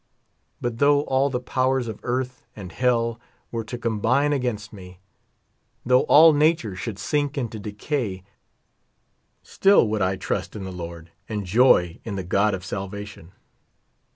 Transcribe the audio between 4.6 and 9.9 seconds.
me, though all nature should sink into decay, still